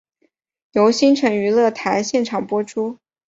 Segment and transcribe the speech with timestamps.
[0.71, 2.97] 由新城娱乐台现场播出。